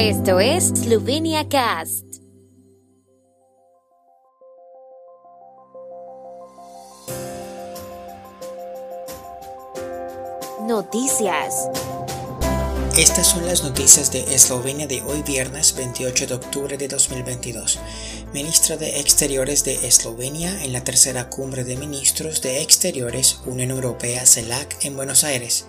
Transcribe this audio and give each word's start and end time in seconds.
Esto 0.00 0.38
es 0.38 0.68
Slovenia 0.68 1.48
Cast. 1.48 2.04
Noticias. 10.60 11.68
Estas 12.96 13.26
son 13.26 13.44
las 13.44 13.64
noticias 13.64 14.12
de 14.12 14.20
Eslovenia 14.32 14.86
de 14.86 15.02
hoy 15.02 15.22
viernes 15.22 15.74
28 15.74 16.28
de 16.28 16.34
octubre 16.34 16.78
de 16.78 16.86
2022. 16.86 17.80
Ministra 18.32 18.76
de 18.76 19.00
Exteriores 19.00 19.64
de 19.64 19.84
Eslovenia 19.88 20.62
en 20.62 20.72
la 20.72 20.84
tercera 20.84 21.28
cumbre 21.28 21.64
de 21.64 21.76
ministros 21.76 22.40
de 22.40 22.62
Exteriores 22.62 23.40
Unión 23.46 23.72
Europea 23.72 24.24
CELAC 24.24 24.84
en 24.84 24.94
Buenos 24.94 25.24
Aires. 25.24 25.66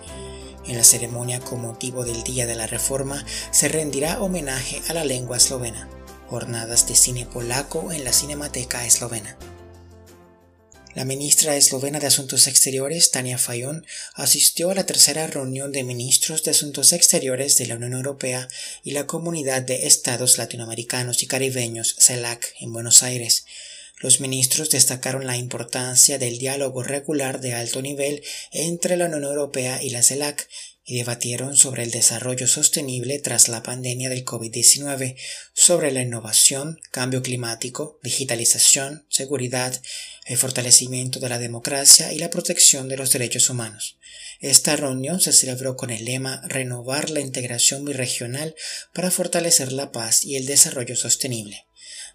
En 0.66 0.76
la 0.76 0.84
ceremonia 0.84 1.40
con 1.40 1.62
motivo 1.62 2.04
del 2.04 2.22
Día 2.22 2.46
de 2.46 2.54
la 2.54 2.66
Reforma 2.66 3.24
se 3.50 3.68
rendirá 3.68 4.20
homenaje 4.20 4.82
a 4.88 4.94
la 4.94 5.04
lengua 5.04 5.38
eslovena. 5.38 5.88
Jornadas 6.28 6.86
de 6.86 6.94
cine 6.94 7.26
polaco 7.26 7.92
en 7.92 8.04
la 8.04 8.12
Cinemateca 8.12 8.86
Eslovena. 8.86 9.36
La 10.94 11.04
ministra 11.04 11.54
eslovena 11.54 12.00
de 12.00 12.08
Asuntos 12.08 12.48
Exteriores, 12.48 13.12
Tania 13.12 13.38
Fayon, 13.38 13.86
asistió 14.14 14.70
a 14.70 14.74
la 14.74 14.86
tercera 14.86 15.26
reunión 15.28 15.70
de 15.70 15.84
ministros 15.84 16.42
de 16.42 16.50
Asuntos 16.50 16.92
Exteriores 16.92 17.56
de 17.56 17.66
la 17.66 17.76
Unión 17.76 17.92
Europea 17.92 18.48
y 18.82 18.90
la 18.90 19.06
Comunidad 19.06 19.62
de 19.62 19.86
Estados 19.86 20.36
Latinoamericanos 20.36 21.22
y 21.22 21.28
Caribeños, 21.28 21.94
CELAC, 21.98 22.54
en 22.58 22.72
Buenos 22.72 23.04
Aires. 23.04 23.44
Los 24.00 24.20
ministros 24.20 24.70
destacaron 24.70 25.26
la 25.26 25.36
importancia 25.36 26.18
del 26.18 26.38
diálogo 26.38 26.82
regular 26.82 27.42
de 27.42 27.52
alto 27.52 27.82
nivel 27.82 28.22
entre 28.50 28.96
la 28.96 29.04
Unión 29.04 29.24
Europea 29.24 29.82
y 29.82 29.90
la 29.90 30.02
CELAC 30.02 30.48
y 30.86 30.96
debatieron 30.96 31.54
sobre 31.54 31.82
el 31.82 31.90
desarrollo 31.90 32.46
sostenible 32.46 33.18
tras 33.18 33.48
la 33.48 33.62
pandemia 33.62 34.08
del 34.08 34.24
COVID-19, 34.24 35.16
sobre 35.52 35.92
la 35.92 36.00
innovación, 36.00 36.80
cambio 36.90 37.22
climático, 37.22 38.00
digitalización, 38.02 39.04
seguridad, 39.10 39.78
el 40.24 40.38
fortalecimiento 40.38 41.20
de 41.20 41.28
la 41.28 41.38
democracia 41.38 42.10
y 42.14 42.18
la 42.18 42.30
protección 42.30 42.88
de 42.88 42.96
los 42.96 43.12
derechos 43.12 43.50
humanos. 43.50 43.98
Esta 44.40 44.74
reunión 44.76 45.20
se 45.20 45.34
celebró 45.34 45.76
con 45.76 45.90
el 45.90 46.06
lema 46.06 46.40
Renovar 46.48 47.10
la 47.10 47.20
integración 47.20 47.84
birregional 47.84 48.56
para 48.94 49.10
fortalecer 49.10 49.72
la 49.72 49.92
paz 49.92 50.24
y 50.24 50.36
el 50.36 50.46
desarrollo 50.46 50.96
sostenible. 50.96 51.66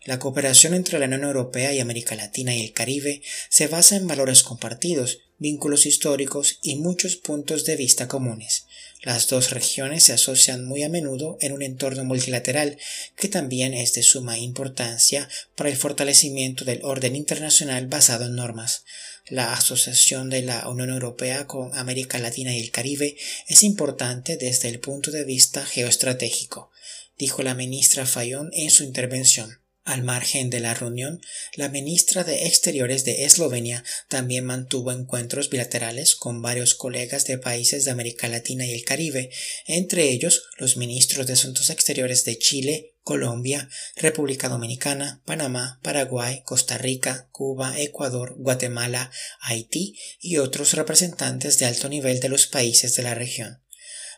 La 0.06 0.20
cooperación 0.20 0.75
entre 0.75 1.00
la 1.00 1.08
Unión 1.08 1.23
Europea 1.23 1.73
y 1.73 1.80
América 1.80 2.14
Latina 2.14 2.53
y 2.53 2.61
el 2.61 2.73
Caribe 2.73 3.23
se 3.50 3.66
basa 3.66 3.95
en 3.95 4.06
valores 4.06 4.44
compartidos, 4.44 5.22
vínculos 5.39 5.88
históricos 5.88 6.59
y 6.62 6.75
muchos 6.75 7.16
puntos 7.16 7.66
de 7.66 7.75
vista 7.75 8.08
comunes. 8.08 8.67
Las 9.02 9.28
dos 9.28 9.50
regiones 9.50 10.03
se 10.03 10.14
asocian 10.14 10.64
muy 10.64 10.84
a 10.84 10.89
menudo 10.89 11.38
en 11.42 11.53
un 11.53 11.64
entorno 11.64 12.03
multilateral 12.03 12.78
que 13.16 13.30
también 13.30 13.73
es 13.73 13.94
de 13.94 14.03
suma 14.03 14.38
importancia 14.38 15.28
para 15.56 15.72
el 15.72 15.75
fortalecimiento 15.75 16.66
del 16.66 16.84
orden 16.84 17.16
internacional 17.16 17.88
basado 17.88 18.25
en 18.25 18.36
normas. 18.36 18.84
La 19.28 19.53
asociación 19.53 20.30
de 20.30 20.44
la 20.44 20.69
Unión 20.69 20.92
Europea 20.92 21.47
con 21.47 21.75
América 21.75 22.19
Latina 22.19 22.56
y 22.56 22.59
el 22.59 22.69
Caribe 22.69 23.17
es 23.47 23.64
importante 23.64 24.38
desde 24.38 24.69
el 24.69 24.80
punto 24.80 25.09
de 25.09 25.23
vista 25.23 25.66
geoestratégico, 25.66 26.69
dijo 27.17 27.42
la 27.42 27.56
ministra 27.56 28.06
Fayón 28.06 28.52
en 28.53 28.69
su 28.69 28.84
intervención. 28.84 29.64
Al 29.86 30.02
margen 30.02 30.50
de 30.50 30.59
la 30.59 30.73
reunión, 30.73 31.22
la 31.53 31.69
ministra 31.69 32.23
de 32.23 32.47
Exteriores 32.47 33.05
de 33.05 33.25
Eslovenia 33.25 33.83
también 34.09 34.44
mantuvo 34.44 34.91
encuentros 34.91 35.52
bilaterales 35.52 36.16
con 36.16 36.41
varios 36.41 36.73
colegas 36.73 37.25
de 37.25 37.38
países 37.38 37.86
de 37.86 37.91
América 37.91 38.28
Latina 38.28 38.66
y 38.66 38.73
el 38.73 38.83
Caribe, 38.83 39.30
entre 39.67 40.09
ellos 40.09 40.50
los 40.58 40.75
ministros 40.75 41.28
de 41.28 41.33
Asuntos 41.33 41.69
Exteriores 41.69 42.25
de 42.25 42.39
Chile, 42.39 42.95
Colombia, 43.03 43.69
República 43.95 44.50
Dominicana, 44.50 45.22
Panamá, 45.23 45.80
Paraguay, 45.83 46.41
Costa 46.44 46.80
Rica, 46.80 47.30
Cuba, 47.31 47.80
Ecuador, 47.80 48.34
Guatemala, 48.40 49.12
Haití 49.40 50.00
y 50.19 50.38
otros 50.38 50.73
representantes 50.73 51.59
de 51.59 51.67
alto 51.67 51.90
nivel 51.90 52.19
de 52.19 52.29
los 52.29 52.47
países 52.47 52.96
de 52.96 53.03
la 53.03 53.13
región. 53.13 53.62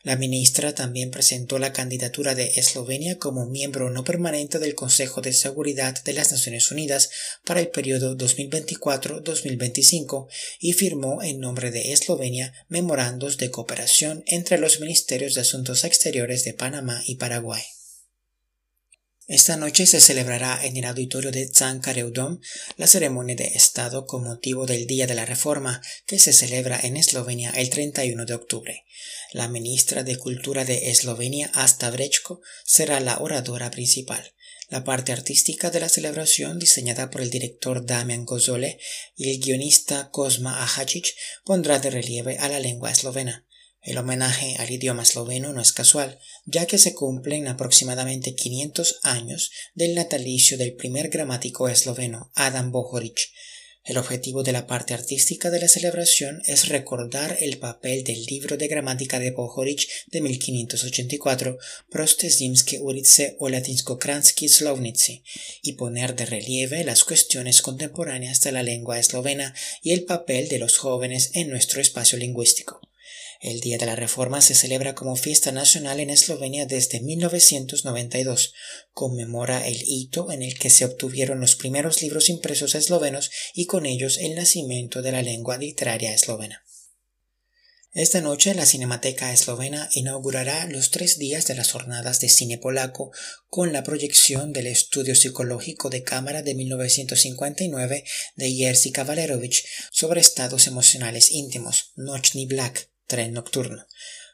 La 0.07 0.15
ministra 0.15 0.73
también 0.73 1.11
presentó 1.11 1.59
la 1.59 1.73
candidatura 1.73 2.33
de 2.33 2.53
Eslovenia 2.55 3.17
como 3.17 3.45
miembro 3.45 3.89
no 3.89 4.05
permanente 4.05 4.57
del 4.57 4.73
Consejo 4.73 5.19
de 5.19 5.33
Seguridad 5.33 6.01
de 6.01 6.13
las 6.13 6.31
Naciones 6.31 6.71
Unidas 6.71 7.09
para 7.43 7.59
el 7.59 7.67
periodo 7.67 8.15
2024-2025 8.15 10.27
y 10.61 10.71
firmó 10.71 11.21
en 11.21 11.41
nombre 11.41 11.71
de 11.71 11.91
Eslovenia 11.91 12.53
memorandos 12.69 13.37
de 13.37 13.51
cooperación 13.51 14.23
entre 14.27 14.57
los 14.57 14.79
Ministerios 14.79 15.33
de 15.33 15.41
Asuntos 15.41 15.83
Exteriores 15.83 16.45
de 16.45 16.53
Panamá 16.53 17.03
y 17.05 17.15
Paraguay. 17.15 17.63
Esta 19.27 19.57
noche 19.57 19.85
se 19.87 19.99
celebrará 19.99 20.65
en 20.65 20.77
el 20.77 20.85
auditorio 20.85 21.31
de 21.31 21.51
Zancareudom 21.53 22.39
la 22.77 22.87
ceremonia 22.87 23.35
de 23.35 23.47
Estado 23.47 24.05
con 24.05 24.23
motivo 24.23 24.65
del 24.65 24.87
Día 24.87 25.05
de 25.05 25.15
la 25.15 25.25
Reforma 25.25 25.81
que 26.05 26.17
se 26.17 26.31
celebra 26.31 26.79
en 26.81 26.95
Eslovenia 26.95 27.49
el 27.49 27.69
31 27.69 28.25
de 28.25 28.33
octubre. 28.33 28.85
La 29.33 29.49
ministra 29.49 30.03
de 30.03 30.15
Cultura 30.15 30.63
de 30.63 30.91
Eslovenia, 30.91 31.51
Asta 31.53 31.89
Brechko, 31.91 32.39
será 32.63 33.01
la 33.01 33.17
oradora 33.19 33.69
principal. 33.69 34.33
La 34.69 34.85
parte 34.85 35.11
artística 35.11 35.71
de 35.71 35.81
la 35.81 35.89
celebración, 35.89 36.57
diseñada 36.57 37.09
por 37.09 37.19
el 37.21 37.29
director 37.29 37.85
Damian 37.85 38.23
Gozole 38.23 38.79
y 39.17 39.29
el 39.29 39.41
guionista 39.41 40.09
Kozma 40.09 40.63
Ahacic, 40.63 41.13
pondrá 41.43 41.79
de 41.79 41.89
relieve 41.89 42.37
a 42.37 42.47
la 42.47 42.61
lengua 42.61 42.91
eslovena. 42.91 43.46
El 43.81 43.97
homenaje 43.97 44.55
al 44.57 44.69
idioma 44.69 45.03
esloveno 45.03 45.53
no 45.53 45.61
es 45.61 45.71
casual, 45.71 46.19
ya 46.45 46.65
que 46.65 46.77
se 46.77 46.93
cumplen 46.93 47.47
aproximadamente 47.47 48.35
500 48.35 48.99
años 49.03 49.51
del 49.75 49.95
natalicio 49.95 50.57
del 50.57 50.75
primer 50.75 51.09
gramático 51.09 51.69
esloveno, 51.69 52.31
Adam 52.35 52.71
Bohoric. 52.71 53.19
El 53.87 53.97
objetivo 53.97 54.43
de 54.43 54.51
la 54.51 54.67
parte 54.67 54.93
artística 54.93 55.49
de 55.49 55.61
la 55.61 55.69
celebración 55.69 56.41
es 56.45 56.67
recordar 56.67 57.37
el 57.39 57.57
papel 57.57 58.03
del 58.03 58.25
libro 58.25 58.57
de 58.57 58.67
gramática 58.67 59.17
de 59.17 59.31
Bohoric 59.31 59.87
de 60.07 60.19
1584, 60.19 61.57
Proste 61.89 62.29
zimske 62.29 62.81
ulice 62.81 63.37
o 63.39 63.47
latinsko-kranski 63.47 64.49
slovnici, 64.49 65.23
y 65.61 65.73
poner 65.73 66.17
de 66.17 66.25
relieve 66.25 66.83
las 66.83 67.05
cuestiones 67.05 67.61
contemporáneas 67.61 68.41
de 68.41 68.51
la 68.51 68.61
lengua 68.61 68.99
eslovena 68.99 69.55
y 69.81 69.93
el 69.93 70.03
papel 70.03 70.49
de 70.49 70.59
los 70.59 70.77
jóvenes 70.77 71.31
en 71.33 71.49
nuestro 71.49 71.79
espacio 71.79 72.17
lingüístico. 72.17 72.81
El 73.39 73.59
Día 73.59 73.77
de 73.77 73.85
la 73.85 73.95
Reforma 73.95 74.41
se 74.41 74.55
celebra 74.55 74.95
como 74.95 75.15
fiesta 75.15 75.51
nacional 75.51 75.99
en 75.99 76.09
Eslovenia 76.09 76.65
desde 76.65 77.01
1992. 77.01 78.53
Conmemora 78.93 79.67
el 79.67 79.81
hito 79.85 80.31
en 80.31 80.41
el 80.41 80.57
que 80.57 80.69
se 80.69 80.85
obtuvieron 80.85 81.39
los 81.39 81.55
primeros 81.55 82.01
libros 82.01 82.29
impresos 82.29 82.73
eslovenos 82.73 83.29
y 83.53 83.65
con 83.65 83.85
ellos 83.85 84.17
el 84.17 84.35
nacimiento 84.35 85.01
de 85.01 85.11
la 85.11 85.21
lengua 85.21 85.57
literaria 85.57 86.13
eslovena. 86.13 86.63
Esta 87.97 88.21
noche 88.21 88.53
la 88.53 88.67
Cinemateca 88.67 89.33
Eslovena 89.33 89.89
inaugurará 89.91 90.67
los 90.67 90.91
tres 90.91 91.17
días 91.17 91.47
de 91.47 91.55
las 91.55 91.71
jornadas 91.71 92.19
de 92.19 92.29
cine 92.29 92.59
polaco 92.59 93.11
con 93.49 93.73
la 93.73 93.81
proyección 93.81 94.53
del 94.53 94.67
estudio 94.67 95.15
psicológico 95.15 95.89
de 95.89 96.03
cámara 96.03 96.43
de 96.43 96.53
1959 96.53 98.03
de 98.35 98.51
Jerzy 98.51 98.91
Kavalerowicz 98.91 99.63
sobre 99.91 100.21
estados 100.21 100.67
emocionales 100.67 101.31
íntimos, 101.31 101.93
Nochny 101.95 102.45
Black, 102.45 102.91
tren 103.07 103.33
nocturno. 103.33 103.85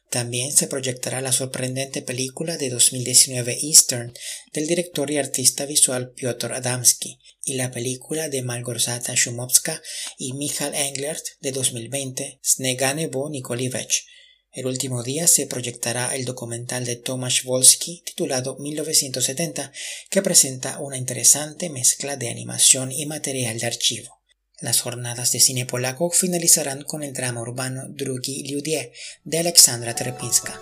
También 0.10 0.52
se 0.52 0.68
proyectará 0.68 1.22
la 1.22 1.32
sorprendente 1.32 2.04
película 2.04 2.58
de 2.58 2.70
2019 2.70 3.58
Eastern 3.64 4.14
del 4.54 4.68
director 4.68 5.10
y 5.10 5.18
artista 5.18 5.66
visual 5.66 6.12
Piotr 6.12 6.54
Adamski 6.54 7.20
y 7.44 7.56
la 7.56 7.72
película 7.72 8.30
de 8.30 8.44
Malgorzata 8.44 9.16
Shumovska 9.16 9.82
y 10.20 10.34
Michal 10.34 10.76
Englert 10.76 11.26
de 11.42 11.52
2020 11.52 12.40
Snegane 12.44 13.08
Bo 13.08 13.28
Nikolivech. 13.30 14.06
El 14.52 14.68
último 14.68 15.02
día 15.02 15.26
se 15.26 15.48
proyectará 15.48 16.14
el 16.14 16.26
documental 16.26 16.86
de 16.86 16.96
Tomasz 16.96 17.44
Wolski 17.44 18.04
titulado 18.06 18.56
1970 18.60 19.72
que 20.12 20.22
presenta 20.22 20.80
una 20.80 20.98
interesante 20.98 21.72
mezcla 21.72 22.18
de 22.18 22.30
animación 22.30 22.92
y 22.92 23.08
material 23.08 23.58
de 23.58 23.66
archivo. 23.66 24.23
Las 24.64 24.80
jornadas 24.80 25.34
de 25.34 25.42
cine 25.42 25.66
polaco 25.66 26.10
finalizarán 26.10 26.84
con 26.84 27.04
el 27.04 27.12
drama 27.12 27.42
urbano 27.42 27.84
Drugi 27.90 28.50
Ludie 28.50 28.94
de 29.26 29.40
Alexandra 29.40 29.94
Terpinska. 29.94 30.58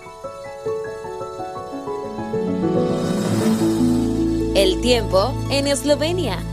El 4.56 4.82
tiempo 4.82 5.48
en 5.52 5.68
Eslovenia. 5.68 6.44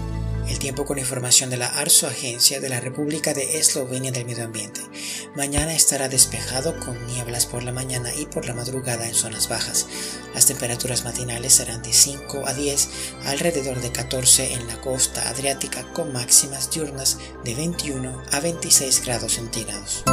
El 0.47 0.59
tiempo 0.59 0.85
con 0.85 0.99
información 0.99 1.49
de 1.49 1.57
la 1.57 1.69
ARSO, 1.69 2.07
Agencia 2.07 2.61
de 2.61 2.69
la 2.69 2.81
República 2.81 3.33
de 3.33 3.59
Eslovenia 3.59 4.13
del 4.13 4.27
Medio 4.27 4.45
Ambiente. 4.45 4.83
Mañana 5.35 5.75
estará 5.75 6.11
despejado 6.11 6.79
con 6.79 7.07
nieblas 7.07 7.47
por 7.47 7.63
la 7.63 7.73
mañana 7.73 8.11
y 8.15 8.27
por 8.27 8.45
la 8.45 8.53
madrugada 8.53 9.09
en 9.09 9.15
zonas 9.15 9.49
bajas. 9.49 9.87
Las 10.35 10.47
temperaturas 10.47 11.05
matinales 11.05 11.55
serán 11.55 11.83
de 11.83 11.93
5 11.93 12.47
a 12.47 12.55
10, 12.55 12.89
alrededor 13.25 13.81
de 13.81 13.93
14 13.93 14.53
en 14.55 14.67
la 14.67 14.81
costa 14.81 15.29
adriática 15.29 15.85
con 15.93 16.13
máximas 16.13 16.71
diurnas 16.71 17.19
de 17.45 17.55
21 17.55 18.23
a 18.33 18.41
26 18.41 19.05
grados 19.05 19.33
centígrados. 19.35 20.05